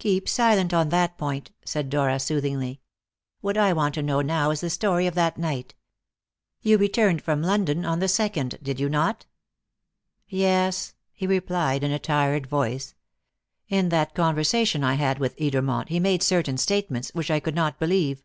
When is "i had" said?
14.82-15.20